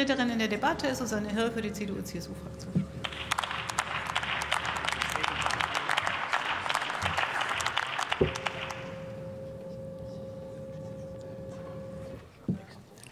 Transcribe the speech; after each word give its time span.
Rednerin 0.00 0.30
in 0.30 0.38
der 0.38 0.48
Debatte 0.48 0.86
ist 0.86 1.00
Susanne 1.00 1.28
Hirr 1.30 1.52
für 1.52 1.60
die 1.60 1.70
CDU-CSU-Fraktion. 1.70 2.86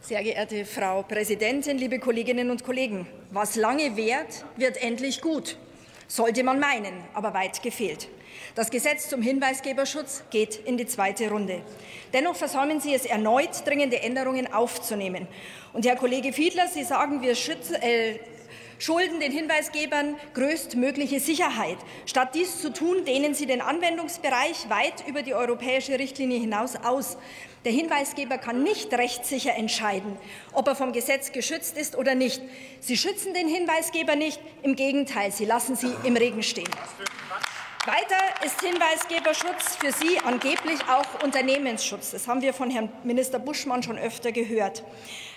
Sehr 0.01 0.23
geehrte 0.23 0.65
Frau 0.65 1.03
Präsidentin, 1.03 1.77
liebe 1.77 1.99
Kolleginnen 1.99 2.51
und 2.51 2.65
Kollegen! 2.65 3.07
Was 3.33 3.57
lange 3.57 3.95
währt, 3.99 4.47
wird 4.57 4.83
endlich 4.83 5.21
gut. 5.21 5.59
Sollte 6.09 6.43
man 6.43 6.59
meinen, 6.59 7.05
aber 7.13 7.35
weit 7.35 7.63
gefehlt. 7.63 8.09
Das 8.55 8.71
Gesetz 8.71 9.09
zum 9.11 9.21
Hinweisgeberschutz 9.21 10.25
geht 10.31 10.57
in 10.57 10.79
die 10.79 10.87
zweite 10.87 11.29
Runde. 11.31 11.61
Dennoch 12.15 12.35
versäumen 12.35 12.81
Sie 12.81 12.95
es 12.95 13.05
erneut, 13.05 13.67
dringende 13.67 14.01
Änderungen 14.01 14.53
aufzunehmen. 14.53 15.29
Und 15.75 15.85
Herr 15.87 15.97
Kollege 15.97 16.33
Fiedler, 16.33 16.67
Sie 16.67 16.83
sagen, 16.83 17.21
wir 17.21 17.35
schützen, 17.35 17.75
äh, 17.75 18.19
schulden 18.79 19.21
den 19.21 19.33
Hinweisgebern 19.33 20.17
größtmögliche 20.35 21.21
Sicherheit. 21.21 21.79
Statt 22.07 22.35
dies 22.35 22.61
zu 22.61 22.73
tun, 22.73 23.05
dehnen 23.05 23.35
sie 23.35 23.47
den 23.47 23.61
Anwendungsbereich 23.61 24.69
weit 24.69 25.07
über 25.07 25.23
die 25.23 25.35
europäische 25.35 25.99
Richtlinie 25.99 26.39
hinaus 26.39 26.77
aus. 26.77 27.19
Der 27.65 27.73
Hinweisgeber 27.73 28.39
kann 28.39 28.63
nicht 28.63 28.93
rechtssicher 28.95 29.55
entscheiden, 29.57 30.17
ob 30.53 30.69
er 30.69 30.77
vom 30.77 30.93
Gesetz 30.93 31.33
geschützt 31.33 31.77
ist 31.77 31.97
oder 31.97 32.15
nicht. 32.15 32.41
Sie 32.81 32.97
schützen 32.97 33.35
den 33.35 33.49
Hinweisgeber 33.49 34.15
nicht, 34.15 34.41
im 34.63 34.77
Gegenteil, 34.77 35.33
Sie 35.33 35.45
lassen 35.45 35.77
sie 35.77 35.91
im 36.05 36.17
Regen 36.17 36.43
stehen. 36.43 36.71
Weiter 37.89 38.45
ist 38.45 38.61
Hinweisgeberschutz 38.61 39.77
für 39.77 39.91
Sie 39.93 40.19
angeblich 40.19 40.79
auch 40.91 41.25
Unternehmensschutz. 41.25 42.11
Das 42.11 42.29
haben 42.29 42.43
wir 42.43 42.53
von 42.53 42.69
Herrn 42.69 42.91
Minister 43.03 43.39
Buschmann 43.39 43.83
schon 43.83 43.97
öfter 43.97 44.31
gehört. 44.31 44.83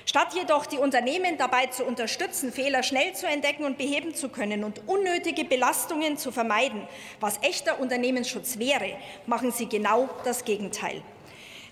Statt 0.06 0.34
jedoch 0.34 0.66
die 0.66 0.78
Unternehmen 0.78 1.38
dabei 1.38 1.68
zu 1.68 1.86
unterstützen, 1.86 2.52
Fehler 2.52 2.84
schnell 2.84 3.14
zu 3.14 3.26
entdecken 3.26 3.64
und 3.64 3.78
beheben 3.78 4.14
zu 4.16 4.28
können 4.28 4.66
und 4.66 4.86
unnötige 4.86 5.46
Belastungen 5.46 6.18
zu 6.18 6.34
vermeiden, 6.34 6.86
was 7.22 7.42
echter 7.42 7.80
Unternehmensschutz 7.80 8.60
wäre, 8.60 8.98
machen 9.28 9.54
Sie 9.54 9.70
genau 9.70 10.10
das 10.26 10.44
Gegenteil. 10.44 11.02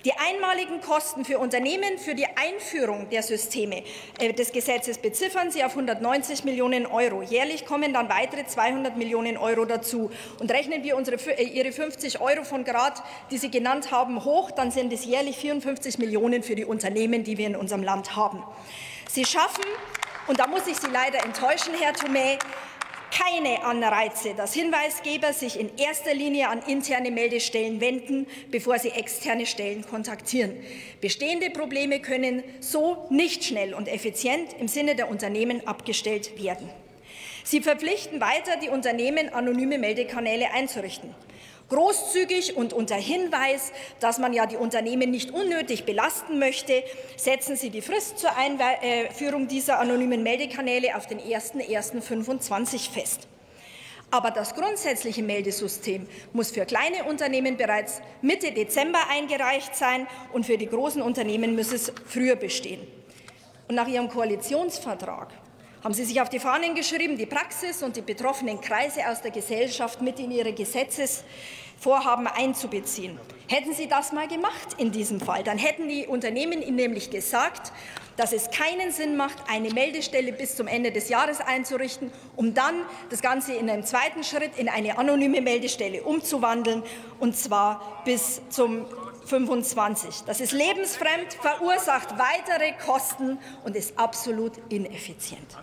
Die 0.05 0.13
einmaligen 0.13 0.79
Kosten 0.79 1.25
für 1.25 1.39
Unternehmen 1.39 1.97
für 1.97 2.15
die 2.15 2.25
Einführung 2.25 3.09
der 3.09 3.21
Systeme 3.21 3.83
äh, 4.17 4.31
des 4.31 4.53
Gesetzes 4.53 4.97
beziffern 4.97 5.51
Sie 5.51 5.61
auf 5.61 5.71
190 5.71 6.45
Millionen 6.45 6.85
Euro. 6.85 7.21
Jährlich 7.21 7.65
kommen 7.65 7.91
dann 7.91 8.07
weitere 8.07 8.45
200 8.45 8.95
Millionen 8.95 9.35
Euro 9.35 9.65
dazu. 9.65 10.09
Und 10.39 10.51
rechnen 10.51 10.83
wir 10.83 10.95
unsere, 10.95 11.17
äh, 11.37 11.43
Ihre 11.43 11.73
50 11.73 12.21
Euro 12.21 12.45
von 12.45 12.63
Grad, 12.63 13.03
die 13.29 13.37
Sie 13.37 13.51
genannt 13.51 13.91
haben, 13.91 14.23
hoch, 14.23 14.51
dann 14.51 14.71
sind 14.71 14.93
es 14.93 15.03
jährlich 15.03 15.35
54 15.35 15.97
Millionen 15.97 16.43
für 16.43 16.55
die 16.55 16.63
Unternehmen, 16.63 17.25
die 17.25 17.37
wir 17.37 17.47
in 17.47 17.57
unserem 17.57 17.83
Land 17.83 18.15
haben. 18.15 18.41
Sie 19.09 19.25
schaffen, 19.25 19.65
und 20.27 20.39
da 20.39 20.47
muss 20.47 20.65
ich 20.65 20.77
Sie 20.77 20.89
leider 20.89 21.25
enttäuschen, 21.25 21.73
Herr 21.77 21.91
Thomé, 21.91 22.39
keine 23.11 23.63
Anreize, 23.63 24.33
dass 24.35 24.53
Hinweisgeber 24.53 25.33
sich 25.33 25.59
in 25.59 25.69
erster 25.77 26.13
Linie 26.13 26.49
an 26.49 26.61
interne 26.67 27.11
Meldestellen 27.11 27.81
wenden, 27.81 28.27
bevor 28.51 28.79
sie 28.79 28.89
externe 28.89 29.45
Stellen 29.45 29.85
kontaktieren. 29.85 30.55
Bestehende 31.01 31.49
Probleme 31.49 31.99
können 31.99 32.43
so 32.59 33.07
nicht 33.09 33.43
schnell 33.43 33.73
und 33.73 33.87
effizient 33.87 34.53
im 34.59 34.67
Sinne 34.67 34.95
der 34.95 35.09
Unternehmen 35.09 35.65
abgestellt 35.67 36.41
werden. 36.41 36.69
Sie 37.43 37.61
verpflichten 37.61 38.21
weiter, 38.21 38.57
die 38.61 38.69
Unternehmen 38.69 39.29
anonyme 39.29 39.77
Meldekanäle 39.77 40.51
einzurichten. 40.51 41.15
Großzügig 41.69 42.57
und 42.57 42.73
unter 42.73 42.95
Hinweis, 42.95 43.71
dass 43.99 44.17
man 44.17 44.33
ja 44.33 44.47
die 44.47 44.57
Unternehmen 44.57 45.11
nicht 45.11 45.31
unnötig 45.31 45.85
belasten 45.85 46.39
möchte, 46.39 46.83
setzen 47.15 47.55
Sie 47.55 47.69
die 47.69 47.81
Frist 47.81 48.17
zur 48.17 48.31
Einführung 48.35 49.47
dieser 49.47 49.79
anonymen 49.79 50.23
Meldekanäle 50.23 50.97
auf 50.97 51.05
den 51.05 51.19
01.01.25 51.19 52.91
fest. 52.91 53.27
Aber 54.11 54.31
das 54.31 54.55
grundsätzliche 54.55 55.21
Meldesystem 55.21 56.07
muss 56.33 56.49
für 56.49 56.65
kleine 56.65 57.03
Unternehmen 57.03 57.57
bereits 57.57 58.01
Mitte 58.23 58.51
Dezember 58.51 59.07
eingereicht 59.09 59.75
sein, 59.75 60.07
und 60.33 60.47
für 60.47 60.57
die 60.57 60.65
großen 60.67 61.03
Unternehmen 61.03 61.55
muss 61.55 61.71
es 61.71 61.93
früher 62.07 62.35
bestehen. 62.35 62.87
Und 63.67 63.75
nach 63.75 63.87
Ihrem 63.87 64.09
Koalitionsvertrag 64.09 65.31
haben 65.83 65.93
Sie 65.93 66.03
sich 66.03 66.19
auf 66.21 66.29
die 66.29 66.39
Fahnen 66.39 66.75
geschrieben, 66.75 67.17
die 67.17 67.25
Praxis 67.25 67.81
und 67.83 67.95
die 67.95 68.01
betroffenen 68.01 68.59
Kreise 68.59 69.07
aus 69.07 69.21
der 69.21 69.31
Gesellschaft 69.31 70.01
mit 70.01 70.19
in 70.19 70.31
Ihre 70.31 70.53
Gesetzesvorhaben 70.53 72.27
einzubeziehen. 72.27 73.17
Hätten 73.47 73.73
Sie 73.73 73.87
das 73.87 74.11
mal 74.11 74.27
gemacht 74.27 74.75
in 74.77 74.91
diesem 74.91 75.19
Fall, 75.19 75.43
dann 75.43 75.57
hätten 75.57 75.87
die 75.87 76.05
Unternehmen 76.05 76.61
Ihnen 76.61 76.75
nämlich 76.75 77.09
gesagt, 77.09 77.71
dass 78.17 78.33
es 78.33 78.51
keinen 78.51 78.91
Sinn 78.91 79.15
macht, 79.15 79.37
eine 79.47 79.73
Meldestelle 79.73 80.33
bis 80.33 80.57
zum 80.57 80.67
Ende 80.67 80.91
des 80.91 81.07
Jahres 81.07 81.39
einzurichten, 81.39 82.11
um 82.35 82.53
dann 82.53 82.75
das 83.09 83.21
Ganze 83.21 83.53
in 83.53 83.69
einem 83.69 83.85
zweiten 83.85 84.25
Schritt 84.25 84.57
in 84.57 84.67
eine 84.67 84.97
anonyme 84.97 85.39
Meldestelle 85.39 86.03
umzuwandeln, 86.03 86.83
und 87.21 87.37
zwar 87.37 88.01
bis 88.03 88.41
zum 88.49 88.85
25. 89.29 90.23
Das 90.25 90.41
ist 90.41 90.51
lebensfremd, 90.51 91.33
verursacht 91.41 92.09
weitere 92.17 92.73
Kosten 92.85 93.39
und 93.63 93.75
ist 93.75 93.97
absolut 93.97 94.53
ineffizient. 94.69 95.55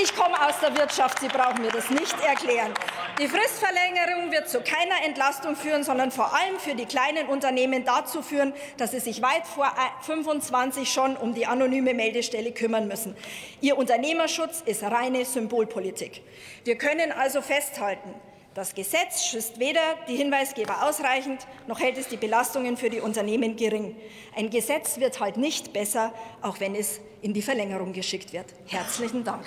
Ich 0.00 0.14
komme 0.14 0.40
aus 0.46 0.60
der 0.60 0.76
Wirtschaft, 0.76 1.18
Sie 1.20 1.28
brauchen 1.28 1.62
mir 1.62 1.72
das 1.72 1.90
nicht 1.90 2.18
erklären. 2.20 2.72
Die 3.18 3.28
Fristverlängerung 3.28 4.30
wird 4.30 4.48
zu 4.48 4.60
keiner 4.60 5.04
Entlastung 5.06 5.56
führen, 5.56 5.84
sondern 5.84 6.10
vor 6.10 6.34
allem 6.34 6.58
für 6.58 6.74
die 6.74 6.84
kleinen 6.84 7.28
Unternehmen 7.28 7.84
dazu 7.84 8.22
führen, 8.22 8.52
dass 8.76 8.90
sie 8.90 9.00
sich 9.00 9.22
weit 9.22 9.46
vor 9.46 9.72
25 10.02 10.90
schon 10.92 11.16
um 11.16 11.34
die 11.34 11.46
anonyme 11.46 11.94
Meldestelle 11.94 12.52
kümmern 12.52 12.88
müssen. 12.88 13.16
Ihr 13.62 13.78
Unternehmerschutz 13.78 14.62
ist 14.66 14.82
reine 14.82 15.24
Symbolpolitik. 15.24 16.22
Wir 16.64 16.76
können 16.76 17.10
also 17.10 17.40
festhalten, 17.40 18.14
das 18.56 18.74
Gesetz 18.74 19.22
schützt 19.26 19.58
weder 19.58 19.82
die 20.08 20.16
Hinweisgeber 20.16 20.82
ausreichend, 20.88 21.46
noch 21.66 21.78
hält 21.78 21.98
es 21.98 22.08
die 22.08 22.16
Belastungen 22.16 22.78
für 22.78 22.88
die 22.88 23.00
Unternehmen 23.00 23.54
gering. 23.54 23.94
Ein 24.34 24.48
Gesetz 24.48 24.98
wird 24.98 25.20
halt 25.20 25.36
nicht 25.36 25.74
besser, 25.74 26.14
auch 26.40 26.58
wenn 26.58 26.74
es 26.74 27.00
in 27.20 27.34
die 27.34 27.42
Verlängerung 27.42 27.92
geschickt 27.92 28.32
wird. 28.32 28.46
Herzlichen 28.66 29.24
Dank. 29.24 29.44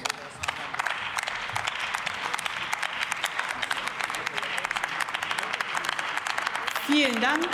Vielen 6.86 7.20
Dank. 7.20 7.48